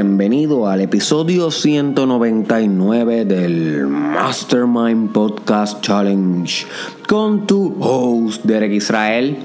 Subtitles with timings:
[0.00, 6.66] Bienvenido al episodio 199 del Mastermind Podcast Challenge
[7.08, 9.36] con tu host Derek Israel.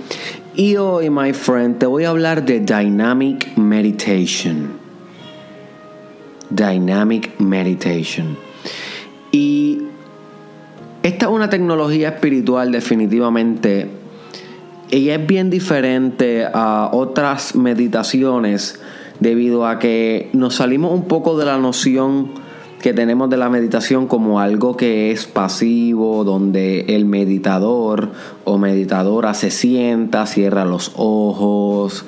[0.54, 4.74] Y hoy, my friend, te voy a hablar de Dynamic Meditation.
[6.52, 8.38] Dynamic Meditation.
[9.32, 9.82] Y
[11.02, 13.90] esta es una tecnología espiritual definitivamente.
[14.92, 18.83] Ella es bien diferente a otras meditaciones
[19.20, 22.32] debido a que nos salimos un poco de la noción
[22.82, 28.10] que tenemos de la meditación como algo que es pasivo, donde el meditador
[28.44, 32.06] o meditadora se sienta, cierra los ojos,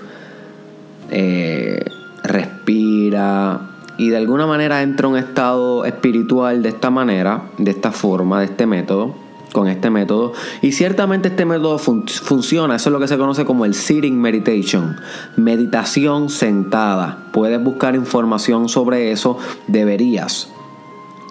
[1.11, 1.79] eh,
[2.23, 7.91] respira y de alguna manera entra a un estado espiritual de esta manera, de esta
[7.91, 9.24] forma, de este método
[9.55, 10.33] con este método.
[10.61, 14.97] Y ciertamente este método funciona, eso es lo que se conoce como el sitting meditation,
[15.37, 17.29] meditación sentada.
[17.31, 20.49] Puedes buscar información sobre eso, deberías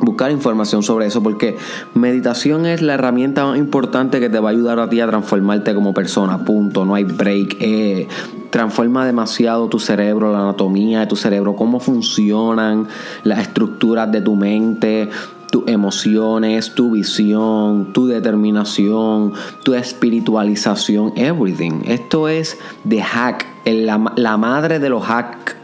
[0.00, 1.56] buscar información sobre eso porque
[1.94, 5.72] meditación es la herramienta más importante que te va a ayudar a ti a transformarte
[5.74, 7.56] como persona, punto, no hay break.
[7.60, 8.08] Eh,
[8.50, 12.86] transforma demasiado tu cerebro, la anatomía de tu cerebro, cómo funcionan
[13.24, 15.10] las estructuras de tu mente,
[15.54, 21.82] tus emociones, tu visión, tu determinación, tu espiritualización, everything.
[21.84, 25.54] Esto es de hack, la, la madre de los hacks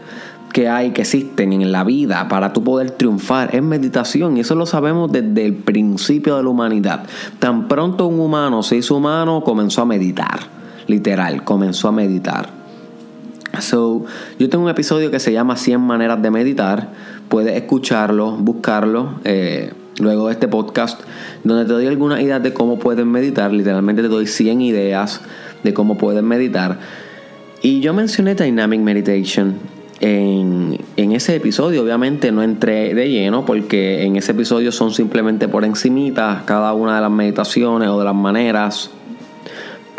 [0.53, 4.37] que hay, que existen en la vida para tu poder triunfar, es meditación.
[4.37, 7.03] Y eso lo sabemos desde el principio de la humanidad.
[7.39, 10.39] Tan pronto un humano se hizo humano, comenzó a meditar.
[10.87, 12.47] Literal, comenzó a meditar.
[13.59, 14.05] So,
[14.39, 16.93] yo tengo un episodio que se llama 100 maneras de meditar.
[17.27, 19.15] Puedes escucharlo, buscarlo.
[19.25, 21.01] Eh, luego de este podcast,
[21.43, 23.53] donde te doy algunas ideas de cómo puedes meditar.
[23.53, 25.21] Literalmente te doy 100 ideas
[25.63, 26.79] de cómo puedes meditar.
[27.61, 29.55] Y yo mencioné Dynamic Meditation
[29.99, 31.83] en, en, ese episodio.
[31.83, 36.95] Obviamente no entré de lleno porque en ese episodio son simplemente por encimita cada una
[36.95, 38.89] de las meditaciones o de las maneras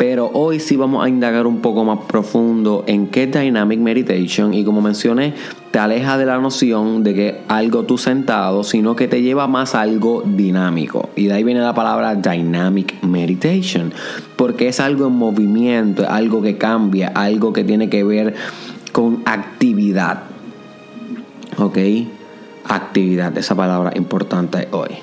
[0.05, 4.53] pero hoy sí vamos a indagar un poco más profundo en qué es Dynamic Meditation
[4.53, 5.33] y como mencioné,
[5.71, 9.75] te aleja de la noción de que algo tú sentado, sino que te lleva más
[9.75, 11.07] a algo dinámico.
[11.15, 13.93] Y de ahí viene la palabra Dynamic Meditation,
[14.35, 18.35] porque es algo en movimiento, algo que cambia, algo que tiene que ver
[18.91, 20.23] con actividad.
[21.59, 21.77] ¿Ok?
[22.65, 24.95] Actividad, esa palabra importante hoy.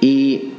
[0.00, 0.53] Y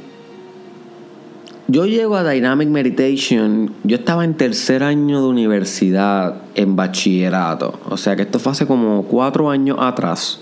[1.68, 7.96] yo llego a Dynamic Meditation, yo estaba en tercer año de universidad en bachillerato, o
[7.96, 10.40] sea que esto fue hace como cuatro años atrás.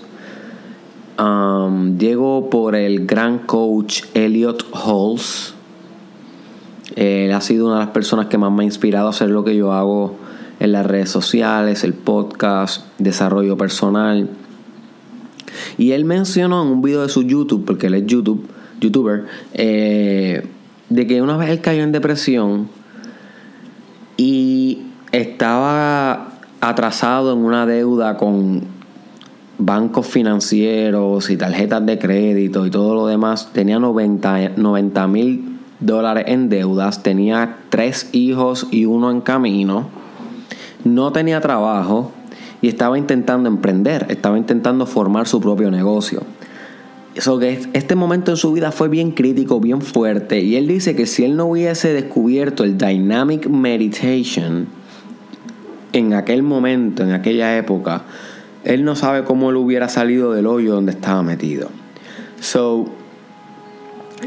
[1.97, 5.53] llego por el gran coach Elliot Halls.
[6.95, 9.43] Él ha sido una de las personas que más me ha inspirado a hacer lo
[9.43, 10.15] que yo hago
[10.59, 14.29] en las redes sociales, el podcast, desarrollo personal.
[15.77, 18.47] Y él mencionó en un video de su YouTube, porque él es YouTube,
[18.79, 20.47] youtuber, eh,
[20.89, 22.69] de que una vez él cayó en depresión
[24.17, 26.29] y estaba
[26.61, 28.63] atrasado en una deuda con
[29.57, 36.49] bancos financieros y tarjetas de crédito y todo lo demás, tenía 90 mil dólares en
[36.49, 39.87] deudas, tenía tres hijos y uno en camino,
[40.83, 42.11] no tenía trabajo
[42.61, 46.21] y estaba intentando emprender, estaba intentando formar su propio negocio.
[47.15, 50.41] Eso que este momento en su vida fue bien crítico, bien fuerte.
[50.41, 54.67] Y él dice que si él no hubiese descubierto el Dynamic Meditation
[55.93, 58.03] en aquel momento, en aquella época,
[58.65, 61.69] él no sabe cómo él hubiera salido del hoyo donde estaba metido.
[62.41, 62.85] So,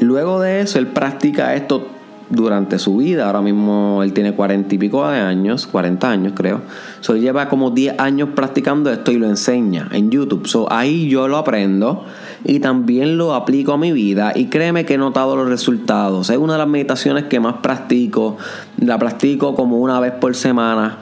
[0.01, 1.89] luego de eso, él practica esto
[2.31, 3.27] durante su vida.
[3.27, 6.61] Ahora mismo él tiene cuarenta y pico de años, 40 años creo.
[7.01, 10.47] So, lleva como 10 años practicando esto y lo enseña en YouTube.
[10.47, 12.05] So, ahí yo lo aprendo
[12.45, 16.31] y también lo aplico a mi vida y créeme que he notado los resultados.
[16.31, 18.37] Es una de las meditaciones que más practico.
[18.79, 20.99] La practico como una vez por semana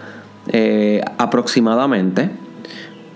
[0.49, 2.46] eh, aproximadamente.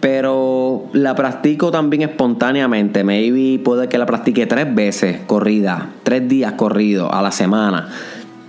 [0.00, 3.04] Pero la practico también espontáneamente.
[3.04, 7.88] Maybe puede que la practique tres veces corrida, tres días corrido a la semana.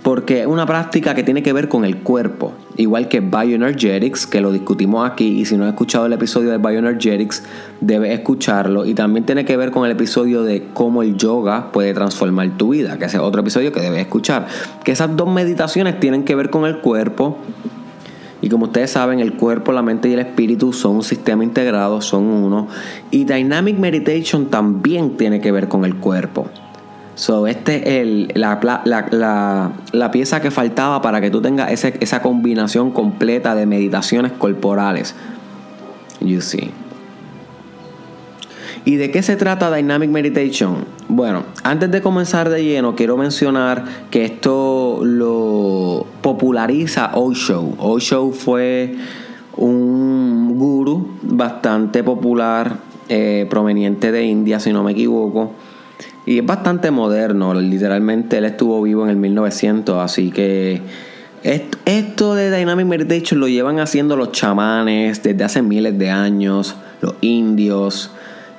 [0.02, 2.52] Porque es una práctica que tiene que ver con el cuerpo.
[2.76, 5.40] Igual que Bioenergetics, que lo discutimos aquí.
[5.40, 7.44] Y si no has escuchado el episodio de Bioenergetics,
[7.80, 8.84] debes escucharlo.
[8.84, 12.70] Y también tiene que ver con el episodio de cómo el yoga puede transformar tu
[12.70, 12.98] vida.
[12.98, 14.48] Que ese es otro episodio que debes escuchar.
[14.82, 17.36] Que esas dos meditaciones tienen que ver con el cuerpo
[18.42, 22.00] y como ustedes saben, el cuerpo, la mente y el espíritu son un sistema integrado,
[22.00, 22.66] son uno.
[23.12, 26.48] Y Dynamic Meditation también tiene que ver con el cuerpo.
[27.14, 33.54] So, este es el, la, pieza que faltaba para que tú tengas esa combinación completa
[33.54, 35.14] de meditaciones corporales.
[36.20, 36.72] You see.
[38.84, 40.84] ¿Y de qué se trata Dynamic Meditation?
[41.06, 47.74] Bueno, antes de comenzar de lleno, quiero mencionar que esto lo populariza Osho.
[47.78, 48.94] Osho fue
[49.56, 52.76] un guru bastante popular,
[53.08, 55.52] eh, proveniente de India, si no me equivoco.
[56.24, 60.80] Y es bastante moderno, literalmente él estuvo vivo en el 1900, así que
[61.84, 67.16] esto de Dynamic Meditation lo llevan haciendo los chamanes desde hace miles de años, los
[67.20, 68.12] indios,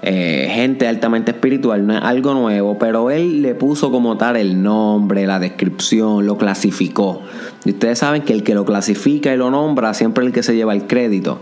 [0.05, 4.61] eh, gente altamente espiritual, no es algo nuevo, pero él le puso como tal el
[4.61, 7.21] nombre, la descripción, lo clasificó.
[7.63, 10.43] Y ustedes saben que el que lo clasifica y lo nombra siempre es el que
[10.43, 11.39] se lleva el crédito,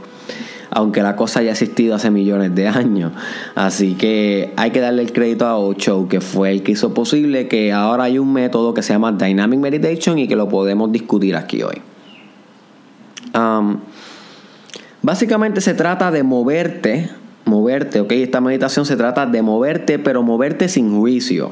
[0.69, 3.13] aunque la cosa haya existido hace millones de años.
[3.55, 7.47] Así que hay que darle el crédito a Ocho, que fue el que hizo posible
[7.47, 11.35] que ahora hay un método que se llama Dynamic Meditation y que lo podemos discutir
[11.35, 11.81] aquí hoy.
[15.01, 17.09] Básicamente se trata de moverte
[17.51, 18.13] moverte, ¿ok?
[18.13, 21.51] Esta meditación se trata de moverte, pero moverte sin juicio.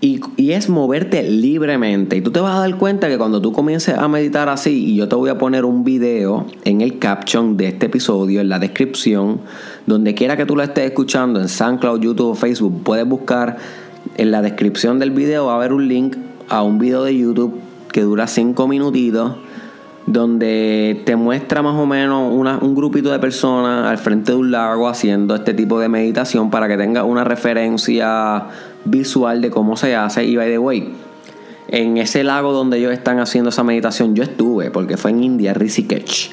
[0.00, 0.20] Y,
[0.52, 2.16] es moverte libremente.
[2.16, 4.96] Y tú te vas a dar cuenta que cuando tú comiences a meditar así, y
[4.96, 8.58] yo te voy a poner un video en el caption de este episodio, en la
[8.58, 9.40] descripción,
[9.86, 13.58] donde quiera que tú lo estés escuchando, en SoundCloud, YouTube o Facebook, puedes buscar
[14.16, 16.16] en la descripción del video, va a haber un link
[16.48, 17.60] a un video de YouTube
[17.92, 19.34] que dura 5 minutitos
[20.12, 24.88] donde te muestra más o menos un grupito de personas al frente de un lago
[24.88, 28.46] haciendo este tipo de meditación para que tengas una referencia
[28.84, 30.24] visual de cómo se hace.
[30.24, 30.92] Y by the way,
[31.68, 35.54] en ese lago donde ellos están haciendo esa meditación, yo estuve, porque fue en India,
[35.54, 36.32] Rishikesh.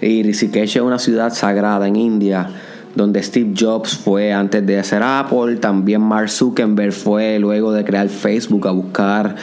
[0.00, 2.48] Y Rishikesh es una ciudad sagrada en India
[2.94, 8.08] donde Steve Jobs fue antes de hacer Apple, también Mark Zuckerberg fue luego de crear
[8.08, 9.36] Facebook a buscar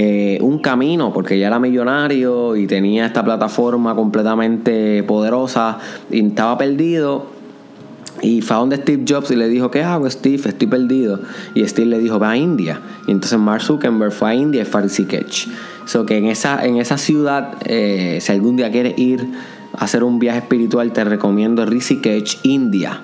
[0.00, 5.78] eh, un camino, porque ya era millonario y tenía esta plataforma completamente poderosa
[6.08, 7.26] y estaba perdido.
[8.22, 10.40] Y fue a donde Steve Jobs y le dijo, ¿qué hago Steve?
[10.50, 11.18] Estoy perdido.
[11.52, 12.80] Y Steve le dijo, va a India.
[13.08, 15.48] Y entonces Mark Zuckerberg fue a India y fue a Rishikesh.
[15.84, 19.26] So que en esa, en esa ciudad, eh, si algún día quieres ir
[19.76, 23.00] a hacer un viaje espiritual, te recomiendo Rishikesh, India.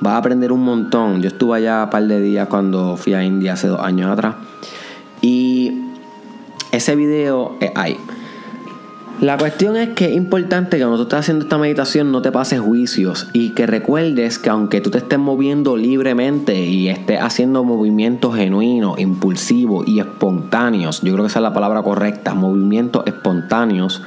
[0.00, 1.22] Vas a aprender un montón.
[1.22, 4.34] Yo estuve allá un par de días cuando fui a India hace dos años atrás.
[6.72, 7.98] Ese video es ahí.
[9.20, 12.32] La cuestión es que es importante que cuando tú estás haciendo esta meditación no te
[12.32, 17.62] pases juicios y que recuerdes que aunque tú te estés moviendo libremente y estés haciendo
[17.62, 24.02] movimientos genuinos, impulsivos y espontáneos, yo creo que esa es la palabra correcta, movimientos espontáneos,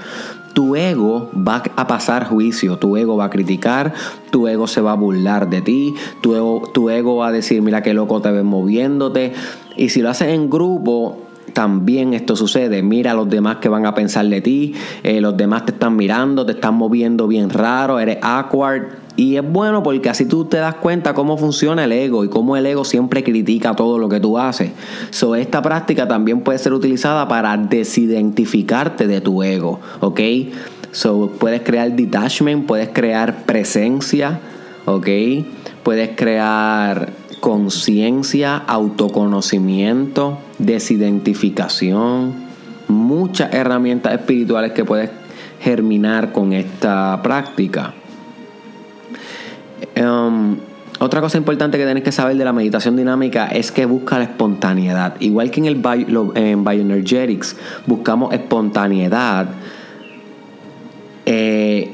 [0.54, 3.94] tu ego va a pasar juicio, tu ego va a criticar,
[4.32, 7.62] tu ego se va a burlar de ti, tu ego, tu ego va a decir,
[7.62, 9.34] mira qué loco te ves moviéndote.
[9.78, 12.82] Y si lo haces en grupo, también esto sucede.
[12.82, 14.74] Mira a los demás que van a pensar de ti.
[15.04, 19.06] Eh, los demás te están mirando, te están moviendo bien raro, eres awkward.
[19.18, 22.58] Y es bueno porque así tú te das cuenta cómo funciona el ego y cómo
[22.58, 24.72] el ego siempre critica todo lo que tú haces.
[25.12, 30.20] So, esta práctica también puede ser utilizada para desidentificarte de tu ego, ¿ok?
[30.92, 34.42] So, puedes crear detachment, puedes crear presencia,
[34.86, 35.08] ¿ok?
[35.84, 37.10] Puedes crear
[37.46, 42.34] conciencia, autoconocimiento, desidentificación,
[42.88, 45.12] muchas herramientas espirituales que puedes
[45.62, 47.94] germinar con esta práctica.
[49.96, 50.58] Um,
[51.00, 54.24] otra cosa importante que tienes que saber de la meditación dinámica es que busca la
[54.24, 55.14] espontaneidad.
[55.20, 55.84] Igual que en el
[56.34, 59.50] en Bioenergetics buscamos espontaneidad,
[61.28, 61.92] eh,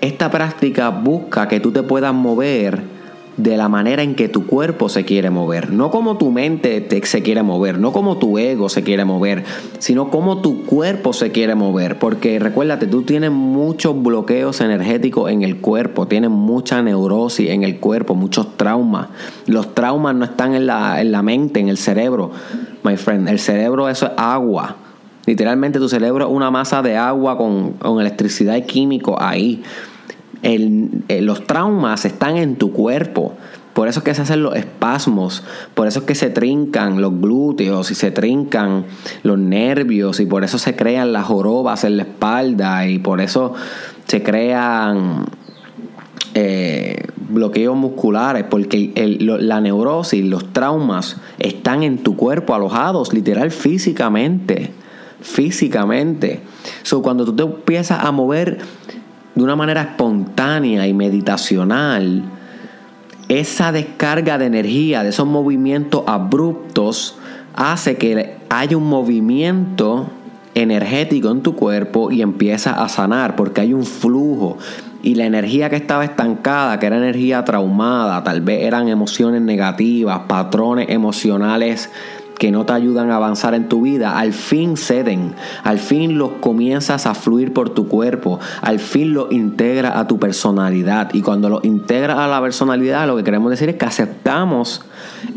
[0.00, 2.98] esta práctica busca que tú te puedas mover
[3.42, 7.22] de la manera en que tu cuerpo se quiere mover, no como tu mente se
[7.22, 9.44] quiere mover, no como tu ego se quiere mover,
[9.78, 15.42] sino como tu cuerpo se quiere mover, porque recuérdate, tú tienes muchos bloqueos energéticos en
[15.42, 19.08] el cuerpo, tienes mucha neurosis en el cuerpo, muchos traumas.
[19.46, 22.32] Los traumas no están en la, en la mente, en el cerebro,
[22.82, 24.76] my friend, el cerebro eso es agua.
[25.26, 29.62] Literalmente tu cerebro es una masa de agua con, con electricidad y químico ahí.
[30.42, 33.34] Eh, los traumas están en tu cuerpo.
[33.72, 35.44] Por eso es que se hacen los espasmos,
[35.74, 38.84] por eso es que se trincan los glúteos y se trincan
[39.22, 43.54] los nervios y por eso se crean las jorobas en la espalda y por eso
[44.06, 45.24] se crean
[46.34, 54.72] eh, bloqueos musculares, porque la neurosis, los traumas están en tu cuerpo alojados, literal físicamente,
[55.20, 56.40] físicamente.
[56.82, 58.58] So, cuando tú te empiezas a mover
[59.34, 62.24] de una manera espontánea y meditacional,
[63.28, 67.16] esa descarga de energía, de esos movimientos abruptos,
[67.54, 70.08] hace que haya un movimiento
[70.54, 74.58] energético en tu cuerpo y empieza a sanar porque hay un flujo.
[75.02, 80.20] y la energía que estaba estancada, que era energía traumada, tal vez eran emociones negativas,
[80.28, 81.88] patrones emocionales
[82.40, 86.30] que no te ayudan a avanzar en tu vida, al fin ceden, al fin los
[86.40, 91.10] comienzas a fluir por tu cuerpo, al fin lo integra a tu personalidad.
[91.12, 94.80] Y cuando lo integra a la personalidad, lo que queremos decir es que aceptamos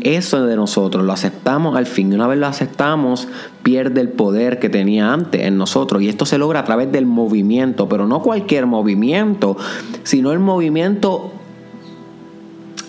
[0.00, 2.10] eso de nosotros, lo aceptamos al fin.
[2.10, 3.28] Y una vez lo aceptamos,
[3.62, 6.00] pierde el poder que tenía antes en nosotros.
[6.00, 9.58] Y esto se logra a través del movimiento, pero no cualquier movimiento,
[10.04, 11.32] sino el movimiento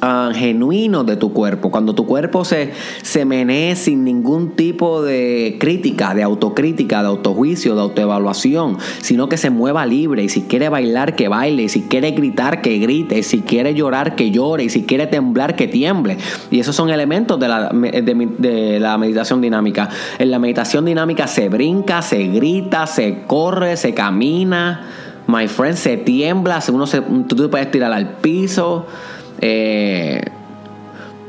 [0.08, 5.58] Ah, genuino de tu cuerpo, cuando tu cuerpo se, se menee sin ningún tipo de
[5.60, 10.70] crítica, de autocrítica, de autojuicio, de autoevaluación, sino que se mueva libre y si quiere
[10.70, 14.66] bailar, que baile, y si quiere gritar, que grite, y si quiere llorar, que llore,
[14.66, 16.18] y si quiere temblar, que tiemble.
[16.52, 19.90] Y esos son elementos de la, de la meditación dinámica.
[20.20, 24.88] En la meditación dinámica se brinca, se grita, se corre, se camina.
[25.26, 26.86] My friend, se tiembla, uno
[27.28, 28.86] tú te puedes tirar al piso.
[29.42, 30.22] Eh,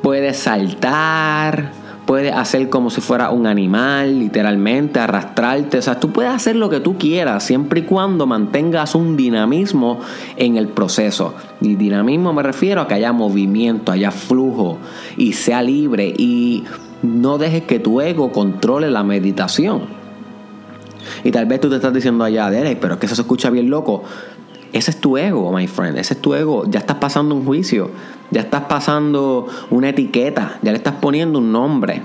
[0.02, 1.72] puedes saltar,
[2.06, 5.78] puedes hacer como si fuera un animal, literalmente, arrastrarte.
[5.78, 10.00] O sea, tú puedes hacer lo que tú quieras, siempre y cuando mantengas un dinamismo
[10.36, 11.34] en el proceso.
[11.60, 14.78] Y dinamismo me refiero a que haya movimiento, haya flujo
[15.16, 16.64] y sea libre y
[17.02, 20.06] no dejes que tu ego controle la meditación.
[21.24, 23.50] Y tal vez tú te estás diciendo allá, Derek, pero es que eso se escucha
[23.50, 24.04] bien loco.
[24.76, 25.96] Ese es tu ego, my friend.
[25.96, 26.64] Ese es tu ego.
[26.68, 27.90] Ya estás pasando un juicio.
[28.30, 30.58] Ya estás pasando una etiqueta.
[30.60, 32.02] Ya le estás poniendo un nombre.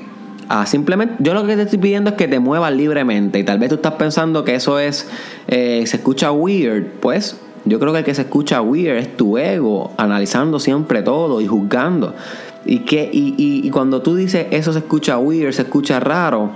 [0.48, 3.40] Ah, simplemente, yo lo que te estoy pidiendo es que te muevas libremente.
[3.40, 5.10] Y tal vez tú estás pensando que eso es.
[5.50, 6.86] Eh, se escucha weird.
[7.01, 9.92] Pues yo creo que el que se escucha weird es tu ego.
[9.98, 12.16] Analizando siempre todo y juzgando.
[12.63, 16.51] Y, que, y, cuando tú dices eso se escucha weird, se escucha raro.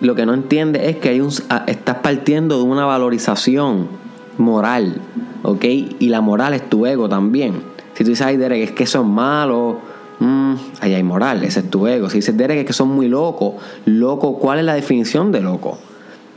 [0.00, 4.04] Lo que no entiendes es que hay un, ah, estás partiendo de una valorización
[4.38, 5.00] moral,
[5.42, 5.64] ¿ok?
[5.64, 7.62] Y la moral es tu ego también.
[7.94, 9.76] Si tú dices, ay, Derek, es que son malos,
[10.18, 12.10] mmm, ahí hay moral, ese es tu ego.
[12.10, 15.78] Si dices, Derek, es que son muy locos, loco, ¿cuál es la definición de loco?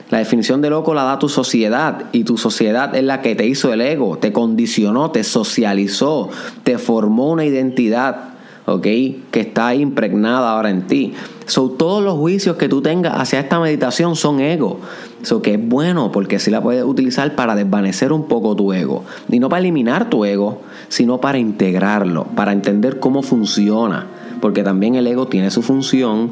[0.10, 3.46] La definición de loco la da tu sociedad y tu sociedad es la que te
[3.46, 6.30] hizo el ego, te condicionó, te socializó,
[6.64, 8.34] te formó una identidad,
[8.66, 8.84] ¿ok?
[8.84, 11.14] Que está impregnada ahora en ti.
[11.46, 14.80] So, todos los juicios que tú tengas hacia esta meditación son ego.
[15.22, 19.04] Eso que es bueno porque así la puedes utilizar para desvanecer un poco tu ego.
[19.30, 24.08] Y no para eliminar tu ego, sino para integrarlo, para entender cómo funciona.
[24.42, 26.32] Porque también el ego tiene su función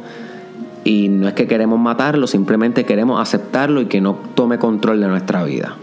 [0.84, 5.08] y no es que queremos matarlo, simplemente queremos aceptarlo y que no tome control de
[5.08, 5.76] nuestra vida.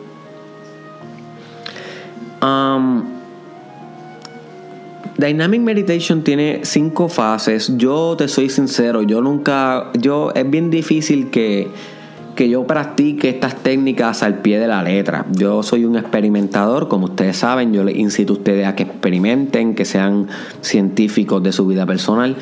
[2.41, 3.14] Um,
[5.25, 7.73] Dynamic Meditation tiene cinco fases.
[7.77, 11.69] Yo te soy sincero, yo nunca, yo es bien difícil que
[12.35, 15.25] que yo practique estas técnicas al pie de la letra.
[15.31, 19.75] Yo soy un experimentador, como ustedes saben, yo les incito a ustedes a que experimenten,
[19.75, 20.29] que sean
[20.61, 22.37] científicos de su vida personal.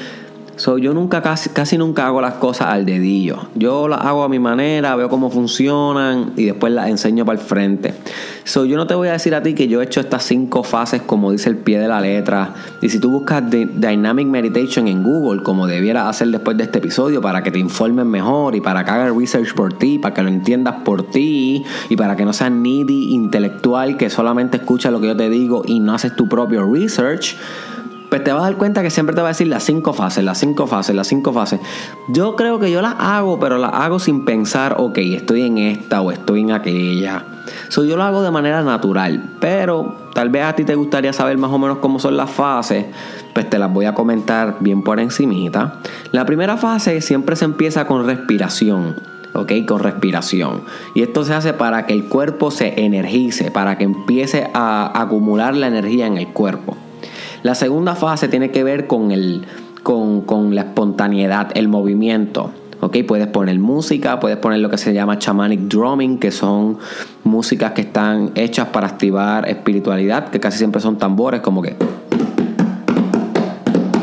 [0.56, 3.48] So, yo nunca, casi, casi nunca hago las cosas al dedillo.
[3.54, 7.44] Yo las hago a mi manera, veo cómo funcionan y después las enseño para el
[7.44, 7.94] frente.
[8.44, 10.62] So, yo no te voy a decir a ti que yo he hecho estas cinco
[10.62, 12.54] fases como dice el pie de la letra.
[12.82, 17.22] Y si tú buscas Dynamic Meditation en Google, como debieras hacer después de este episodio,
[17.22, 20.28] para que te informen mejor y para que hagas research por ti, para que lo
[20.28, 25.06] entiendas por ti y para que no seas needy intelectual que solamente escucha lo que
[25.08, 27.36] yo te digo y no haces tu propio research
[28.12, 30.22] pues te vas a dar cuenta que siempre te va a decir las cinco fases,
[30.22, 31.60] las cinco fases, las cinco fases.
[32.08, 36.02] Yo creo que yo las hago, pero las hago sin pensar, ok, estoy en esta
[36.02, 37.24] o estoy en aquella.
[37.70, 41.38] So, yo lo hago de manera natural, pero tal vez a ti te gustaría saber
[41.38, 42.84] más o menos cómo son las fases,
[43.32, 45.80] pues te las voy a comentar bien por encimita.
[46.10, 48.94] La primera fase siempre se empieza con respiración.
[49.32, 49.52] ¿ok?
[49.66, 50.64] Con respiración.
[50.92, 55.56] Y esto se hace para que el cuerpo se energice, para que empiece a acumular
[55.56, 56.76] la energía en el cuerpo.
[57.42, 59.42] La segunda fase tiene que ver con, el,
[59.82, 62.52] con, la espontaneidad, el movimiento.
[62.80, 62.98] ¿ok?
[63.06, 66.78] Puedes poner música, puedes poner lo que se llama shamanic drumming, que son
[67.24, 71.74] músicas que están hechas para activar espiritualidad, que casi siempre son tambores, como que.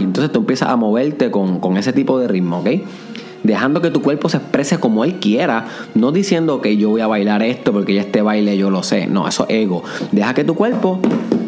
[0.00, 2.68] entonces tú empiezas a moverte con, con ese tipo de ritmo, ¿ok?
[3.44, 7.06] Dejando que tu cuerpo se exprese como él quiera, no diciendo que yo voy a
[7.06, 9.84] bailar esto porque ya este baile yo lo sé, no, eso es ego.
[10.10, 10.98] Deja que tu cuerpo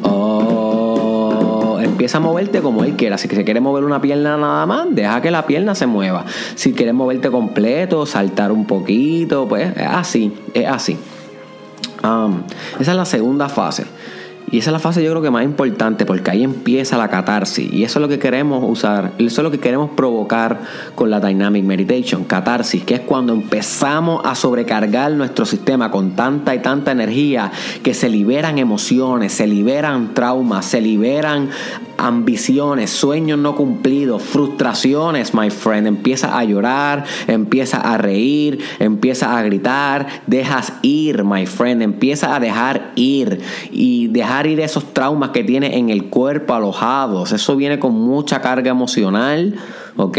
[0.03, 3.19] oh, empieza a moverte como él quiera.
[3.19, 6.27] Si se quiere mover una pierna nada más, deja que la pierna se mueva.
[6.55, 10.97] Si quieres moverte completo, saltar un poquito, pues es así, es así.
[12.05, 12.43] Um,
[12.79, 13.85] esa es la segunda fase.
[14.51, 17.73] Y esa es la fase yo creo que más importante porque ahí empieza la catarsis.
[17.73, 20.61] Y eso es lo que queremos usar, eso es lo que queremos provocar
[20.95, 26.55] con la Dynamic Meditation, catarsis, que es cuando empezamos a sobrecargar nuestro sistema con tanta
[26.55, 27.51] y tanta energía
[27.83, 31.51] que se liberan emociones, se liberan traumas, se liberan
[31.99, 35.87] ambiciones, sueños no cumplidos, frustraciones, my friend.
[35.87, 41.83] Empieza a llorar, empieza a reír, empieza a gritar, dejas ir, my friend.
[41.83, 47.33] Empieza a dejar ir y dejar ir esos traumas que tiene en el cuerpo alojados.
[47.33, 49.55] Eso viene con mucha carga emocional,
[49.97, 50.19] ¿ok?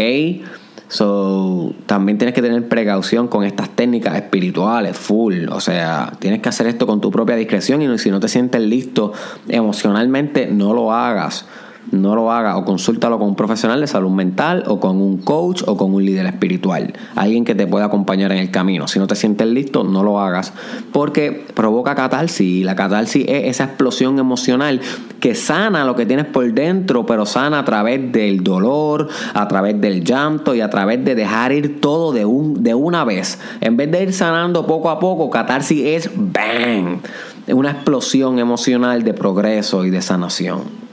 [0.90, 5.50] So, también tienes que tener precaución con estas técnicas espirituales, full.
[5.50, 8.62] O sea, tienes que hacer esto con tu propia discreción y si no te sientes
[8.62, 9.12] listo
[9.50, 11.46] emocionalmente, no lo hagas
[11.92, 15.64] no lo haga o consúltalo con un profesional de salud mental o con un coach
[15.66, 18.88] o con un líder espiritual, alguien que te pueda acompañar en el camino.
[18.88, 20.54] Si no te sientes listo, no lo hagas
[20.92, 24.82] porque provoca catarsis y la catarsis es esa explosión emocional
[25.20, 29.80] que sana lo que tienes por dentro, pero sana a través del dolor, a través
[29.82, 33.40] del llanto y a través de dejar ir todo de, un, de una vez.
[33.62, 37.00] En vez de ir sanando poco a poco, catarsis es bang,
[37.48, 40.87] una explosión emocional de progreso y de sanación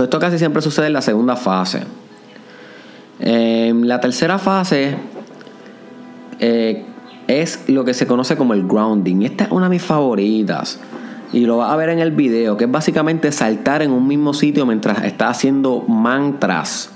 [0.00, 1.82] esto casi siempre sucede en la segunda fase.
[3.20, 4.96] En la tercera fase
[6.38, 6.84] eh,
[7.26, 9.22] es lo que se conoce como el grounding.
[9.22, 10.80] Esta es una de mis favoritas.
[11.32, 14.34] Y lo vas a ver en el video, que es básicamente saltar en un mismo
[14.34, 16.90] sitio mientras estás haciendo mantras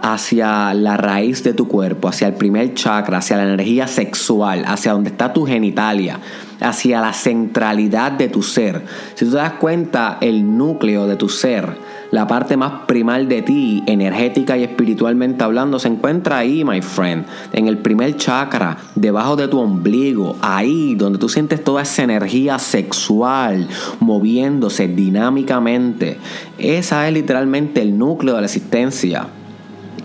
[0.00, 4.92] hacia la raíz de tu cuerpo, hacia el primer chakra, hacia la energía sexual, hacia
[4.92, 6.18] donde está tu genitalia,
[6.62, 8.82] hacia la centralidad de tu ser.
[9.14, 11.76] Si tú te das cuenta, el núcleo de tu ser,
[12.10, 17.24] la parte más primal de ti, energética y espiritualmente hablando, se encuentra ahí, my friend,
[17.52, 22.58] en el primer chakra, debajo de tu ombligo, ahí donde tú sientes toda esa energía
[22.58, 23.66] sexual
[24.00, 26.18] moviéndose dinámicamente.
[26.58, 29.28] Esa es literalmente el núcleo de la existencia.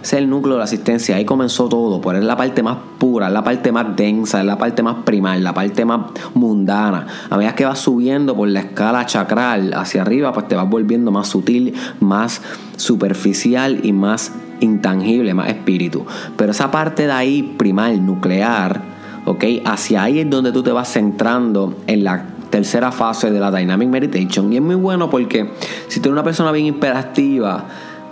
[0.07, 1.17] Es el núcleo de la asistencia.
[1.17, 1.99] Ahí comenzó todo.
[1.99, 5.53] Por es la parte más pura, la parte más densa, la parte más primal, la
[5.53, 7.07] parte más mundana.
[7.29, 11.11] A medida que vas subiendo por la escala chakral hacia arriba, pues te vas volviendo
[11.11, 12.41] más sutil, más
[12.77, 16.05] superficial y más intangible, más espíritu.
[16.37, 18.81] Pero esa parte de ahí, primal, nuclear,
[19.25, 19.43] ¿ok?
[19.65, 23.89] Hacia ahí es donde tú te vas centrando en la tercera fase de la Dynamic
[23.89, 24.53] Meditation.
[24.53, 25.51] Y es muy bueno porque
[25.89, 27.65] si tú eres una persona bien hiperactiva,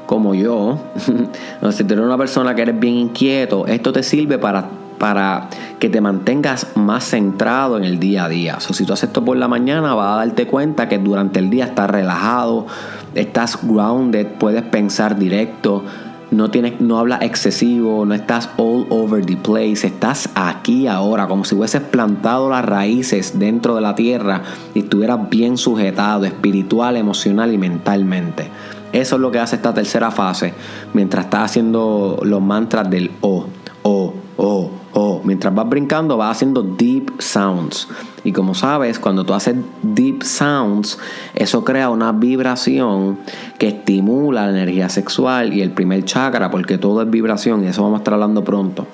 [0.06, 0.78] como yo,
[1.72, 5.90] si tú eres una persona que eres bien inquieto, esto te sirve para, para que
[5.90, 8.58] te mantengas más centrado en el día a día.
[8.58, 11.50] O si tú haces esto por la mañana, vas a darte cuenta que durante el
[11.50, 12.68] día estás relajado,
[13.14, 15.84] estás grounded, puedes pensar directo,
[16.32, 21.46] no, tienes, no hablas excesivo, no estás all over the place, estás aquí ahora, como
[21.46, 24.42] si hubieses plantado las raíces dentro de la tierra
[24.74, 28.50] y estuvieras bien sujetado espiritual, emocional y mentalmente.
[28.96, 30.54] Eso es lo que hace esta tercera fase
[30.94, 33.46] mientras estás haciendo los mantras del O,
[33.82, 35.22] O, O, O.
[35.26, 37.90] Mientras vas brincando vas haciendo deep sounds.
[38.24, 40.98] Y como sabes, cuando tú haces deep sounds,
[41.34, 43.20] eso crea una vibración
[43.60, 47.84] que estimula la energía sexual y el primer chakra, porque todo es vibración y eso
[47.84, 48.88] vamos a estar hablando pronto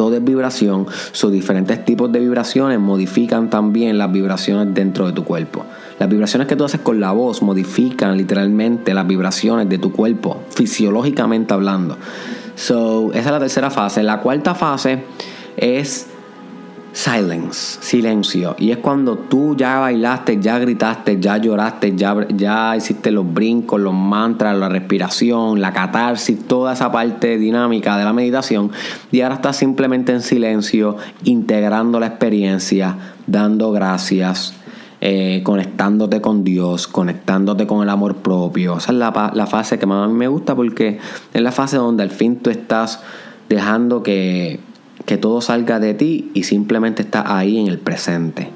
[0.00, 5.24] todo es vibración, sus diferentes tipos de vibraciones modifican también las vibraciones dentro de tu
[5.24, 5.66] cuerpo.
[5.98, 10.40] Las vibraciones que tú haces con la voz modifican literalmente las vibraciones de tu cuerpo,
[10.56, 11.98] fisiológicamente hablando.
[12.54, 14.02] So, esa es la tercera fase.
[14.02, 15.04] La cuarta fase
[15.58, 16.06] es
[16.92, 18.56] silence, silencio.
[18.58, 23.94] Y es cuando tú ya bailaste, ya gritaste, ya lloraste, ya, hiciste los brincos, los
[23.94, 28.70] mantras, la respiración, la catarsis, toda esa parte dinámica de la meditación.
[29.10, 34.54] Y ahora estás simplemente en silencio, integrando la experiencia, dando gracias,
[35.00, 38.78] eh, conectándote con Dios, conectándote con el amor propio.
[38.78, 40.98] Esa es la, la fase que más a mí me gusta porque
[41.32, 43.00] es la fase donde al fin tú estás
[43.48, 44.60] dejando que,
[45.06, 48.50] que todo salga de ti y simplemente estás ahí en el presente.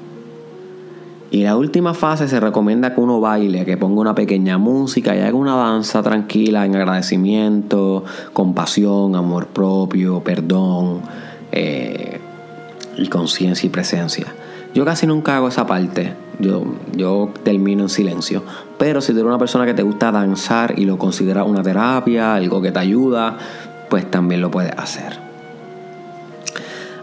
[1.31, 5.19] Y la última fase se recomienda que uno baile, que ponga una pequeña música y
[5.19, 11.01] haga una danza tranquila en agradecimiento, compasión, amor propio, perdón
[11.51, 12.19] eh,
[12.97, 14.27] y conciencia y presencia.
[14.73, 16.13] Yo casi nunca hago esa parte.
[16.39, 16.63] Yo,
[16.95, 18.43] yo termino en silencio.
[18.77, 22.35] Pero si tú eres una persona que te gusta danzar y lo consideras una terapia,
[22.35, 23.37] algo que te ayuda,
[23.89, 25.24] pues también lo puedes hacer.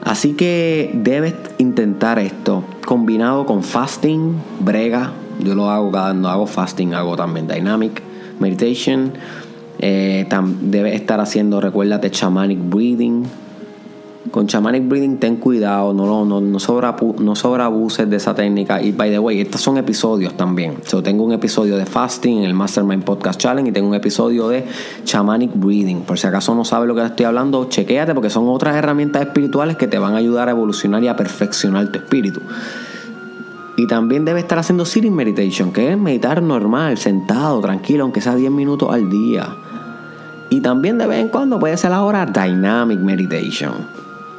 [0.02, 5.12] Así que debes intentar esto combinado con fasting, brega.
[5.38, 8.02] Yo lo hago cuando hago fasting, hago también dynamic
[8.40, 9.12] meditation.
[9.78, 10.28] Eh,
[10.60, 13.24] debes estar haciendo, recuérdate, shamanic breathing.
[14.30, 18.80] Con Shamanic Breathing ten cuidado, no, no, no, sobra, no sobreabuses de esa técnica.
[18.80, 20.76] Y by the way, estos son episodios también.
[20.84, 24.48] So, tengo un episodio de fasting en el Mastermind Podcast Challenge y tengo un episodio
[24.48, 24.64] de
[25.04, 26.02] Shamanic Breathing.
[26.02, 29.76] Por si acaso no sabes lo que estoy hablando, chequéate porque son otras herramientas espirituales
[29.76, 32.40] que te van a ayudar a evolucionar y a perfeccionar tu espíritu.
[33.76, 38.34] Y también debe estar haciendo sitting meditation, que es meditar normal, sentado, tranquilo, aunque sea
[38.34, 39.48] 10 minutos al día.
[40.50, 43.72] Y también de vez en cuando puede ser ahora dynamic meditation.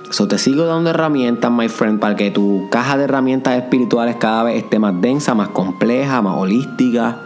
[0.09, 4.43] So te sigo dando herramientas, my friend, para que tu caja de herramientas espirituales cada
[4.43, 7.17] vez esté más densa, más compleja, más holística.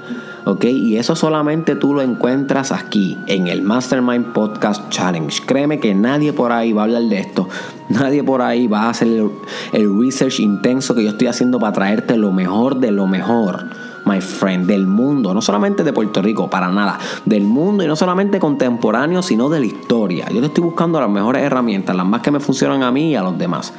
[0.45, 0.63] ¿Ok?
[0.63, 5.43] Y eso solamente tú lo encuentras aquí, en el Mastermind Podcast Challenge.
[5.45, 7.49] Créeme que nadie por ahí va a hablar de esto.
[7.89, 9.29] Nadie por ahí va a hacer
[9.73, 13.65] el research intenso que yo estoy haciendo para traerte lo mejor de lo mejor
[14.07, 17.95] my friend, del mundo, no solamente de Puerto Rico, para nada, del mundo y no
[17.95, 20.29] solamente contemporáneo, sino de la historia.
[20.29, 23.15] Yo te estoy buscando las mejores herramientas, las más que me funcionan a mí y
[23.15, 23.73] a los demás.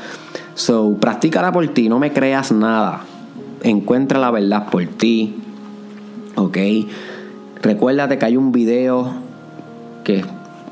[0.55, 3.03] So, practícala por ti, no me creas nada.
[3.63, 5.37] Encuentra la verdad por ti.
[6.37, 6.59] ¿Ok?
[7.63, 9.13] Recuérdate que hay un video
[10.05, 10.25] que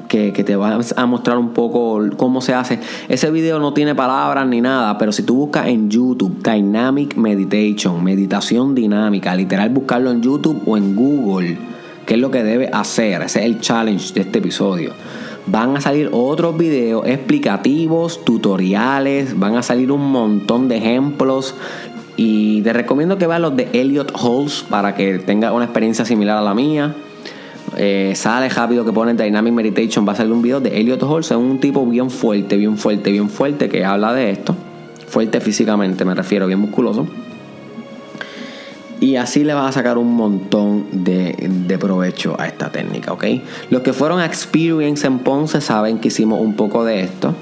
[0.08, 2.80] que, te va a mostrar un poco cómo se hace.
[3.08, 8.02] Ese video no tiene palabras ni nada, pero si tú buscas en YouTube Dynamic Meditation,
[8.02, 11.58] meditación dinámica, literal buscarlo en YouTube o en Google,
[12.06, 13.22] qué es lo que debe hacer.
[13.22, 14.92] Ese es el challenge de este episodio.
[15.46, 21.54] Van a salir otros videos explicativos, tutoriales, van a salir un montón de ejemplos.
[22.16, 26.38] Y te recomiendo que veas los de Elliot Halls para que tengas una experiencia similar
[26.38, 26.96] a la mía.
[27.76, 30.06] Eh, sale rápido que pone Dynamic Meditation.
[30.08, 33.12] Va a salir un video de Elliot Horse, es un tipo bien fuerte, bien fuerte,
[33.12, 34.56] bien fuerte que habla de esto.
[35.08, 37.06] Fuerte físicamente, me refiero, bien musculoso.
[38.98, 41.36] Y así le vas a sacar un montón de,
[41.66, 43.24] de, provecho a esta técnica, ¿ok?
[43.68, 47.34] Los que fueron a Experience en Ponce saben que hicimos un poco de esto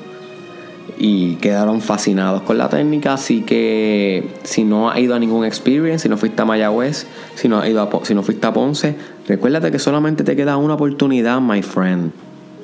[0.99, 3.15] y quedaron fascinados con la técnica.
[3.15, 7.49] Así que si no has ido a ningún experience, si no fuiste a Mayagüez, si
[7.49, 11.41] no, has ido si no fuiste a Ponce, recuérdate que solamente te queda una oportunidad,
[11.41, 12.13] my friend,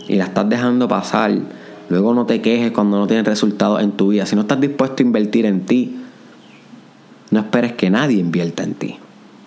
[0.08, 1.32] y la estás dejando pasar.
[1.88, 4.26] Luego no te quejes cuando no tienes resultados en tu vida.
[4.26, 5.96] Si no estás dispuesto a invertir en ti,
[7.30, 8.98] no esperes que nadie invierta en ti.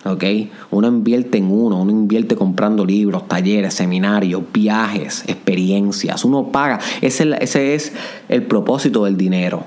[0.04, 0.24] ¿Ok?
[0.70, 6.24] Uno invierte en uno, uno invierte comprando libros, talleres, seminarios, viajes, experiencias.
[6.24, 6.78] Uno paga.
[7.00, 7.92] Ese, ese es
[8.28, 9.64] el propósito del dinero.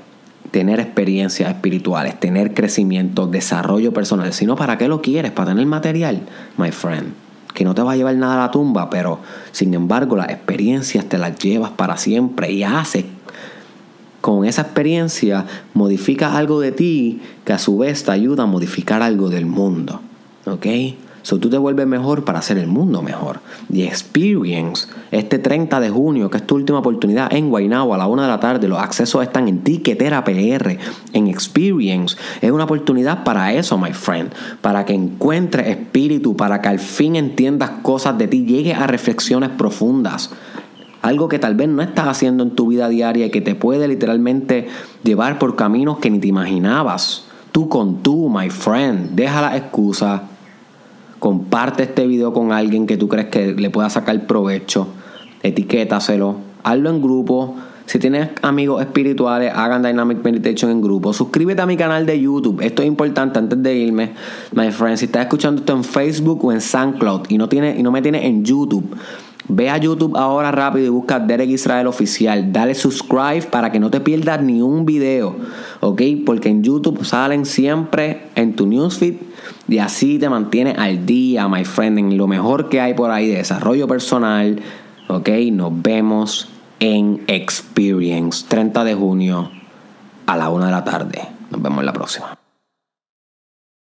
[0.52, 4.32] Tener experiencias espirituales, tener crecimiento, desarrollo personal.
[4.34, 5.32] Si no, ¿para qué lo quieres?
[5.32, 6.22] ¿Para tener material?
[6.58, 7.14] My friend.
[7.54, 9.20] Que no te va a llevar nada a la tumba, pero
[9.52, 13.06] sin embargo las experiencias te las llevas para siempre y haces
[14.22, 19.02] con esa experiencia modificas algo de ti que a su vez te ayuda a modificar
[19.02, 20.02] algo del mundo.
[20.48, 20.66] ¿Ok?
[21.28, 23.42] So tú te vuelves mejor para hacer el mundo mejor.
[23.70, 28.08] The Experience, este 30 de junio, que es tu última oportunidad en Guaynabo a la
[28.08, 30.78] una de la tarde, los accesos están en Tiquetera PR,
[31.12, 32.16] en Experience.
[32.40, 34.32] Es una oportunidad para eso, my friend.
[34.62, 39.50] Para que encuentres espíritu, para que al fin entiendas cosas de ti, llegues a reflexiones
[39.50, 40.30] profundas.
[41.02, 43.90] Algo que tal vez no estás haciendo en tu vida diaria y que te puede
[43.90, 44.70] literalmente
[45.04, 47.26] llevar por caminos que ni te imaginabas.
[47.52, 49.10] Tú con tú, my friend.
[49.12, 50.24] Deja la excusa
[51.20, 54.88] comparte este video con alguien que tú crees que le pueda sacar provecho,
[55.44, 57.56] etiquétaselo, hazlo en grupo.
[57.86, 61.14] Si tienes amigos espirituales, hagan Dynamic Meditation en grupo.
[61.14, 62.62] Suscríbete a mi canal de YouTube.
[62.62, 64.12] Esto es importante antes de irme.
[64.52, 67.84] My friend, si estás escuchando esto en Facebook o en SoundCloud y no, tiene, y
[67.84, 68.94] no me tienes en YouTube,
[69.50, 72.52] Ve a YouTube ahora rápido y busca Derek Israel Oficial.
[72.52, 75.36] Dale subscribe para que no te pierdas ni un video.
[75.80, 76.02] ¿Ok?
[76.26, 79.16] Porque en YouTube salen siempre en tu newsfeed
[79.70, 83.28] y así te mantiene al día, my friend, en lo mejor que hay por ahí
[83.28, 84.62] de desarrollo personal.
[85.08, 85.30] ¿Ok?
[85.52, 89.50] Nos vemos en Experience 30 de junio
[90.26, 91.22] a la una de la tarde.
[91.52, 92.38] Nos vemos la próxima.